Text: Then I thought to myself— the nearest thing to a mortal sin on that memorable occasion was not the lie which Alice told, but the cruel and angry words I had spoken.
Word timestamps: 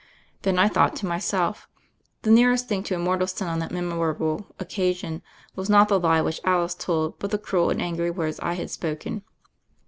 Then 0.41 0.57
I 0.57 0.67
thought 0.67 0.95
to 0.95 1.05
myself— 1.05 1.67
the 2.23 2.31
nearest 2.31 2.67
thing 2.67 2.81
to 2.85 2.95
a 2.95 2.97
mortal 2.97 3.27
sin 3.27 3.47
on 3.47 3.59
that 3.59 3.69
memorable 3.71 4.47
occasion 4.57 5.21
was 5.55 5.69
not 5.69 5.89
the 5.89 5.99
lie 5.99 6.21
which 6.23 6.41
Alice 6.43 6.73
told, 6.73 7.19
but 7.19 7.29
the 7.29 7.37
cruel 7.37 7.69
and 7.69 7.79
angry 7.79 8.09
words 8.09 8.39
I 8.39 8.53
had 8.53 8.71
spoken. 8.71 9.21